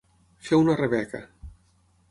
[0.47, 1.23] Fer una rebeca.